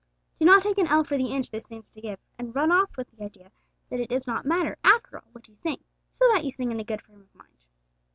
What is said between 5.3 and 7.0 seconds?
what you sing, so that you sing in a